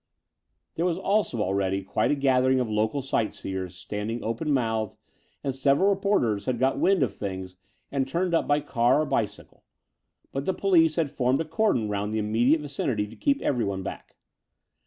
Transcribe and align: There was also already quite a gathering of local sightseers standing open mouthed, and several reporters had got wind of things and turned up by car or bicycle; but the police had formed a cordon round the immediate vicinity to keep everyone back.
There 0.73 0.85
was 0.85 0.97
also 0.97 1.43
already 1.43 1.83
quite 1.83 2.09
a 2.09 2.15
gathering 2.15 2.59
of 2.59 2.67
local 2.71 3.03
sightseers 3.03 3.75
standing 3.75 4.23
open 4.23 4.51
mouthed, 4.51 4.97
and 5.43 5.53
several 5.53 5.91
reporters 5.91 6.45
had 6.45 6.57
got 6.57 6.79
wind 6.79 7.03
of 7.03 7.13
things 7.15 7.55
and 7.91 8.07
turned 8.07 8.33
up 8.33 8.47
by 8.47 8.61
car 8.61 9.03
or 9.03 9.05
bicycle; 9.05 9.63
but 10.31 10.45
the 10.45 10.55
police 10.55 10.95
had 10.95 11.11
formed 11.11 11.39
a 11.39 11.45
cordon 11.45 11.87
round 11.87 12.11
the 12.11 12.17
immediate 12.17 12.61
vicinity 12.61 13.05
to 13.05 13.15
keep 13.15 13.43
everyone 13.43 13.83
back. 13.83 14.15